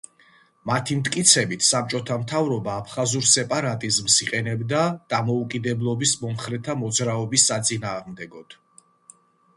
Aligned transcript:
მათი 0.67 0.95
მტკიცებით 1.01 1.65
საბჭოთა 1.65 2.17
მთავრობა 2.21 2.71
აფხაზურ 2.83 3.27
სეპარატიზმს 3.33 4.17
იყენებდა 4.27 4.81
დამოუკიდებლობის 5.15 6.17
მომხრეთა 6.25 6.77
მოძრაობის 6.85 7.49
საწინააღმდეგოდ. 7.53 8.61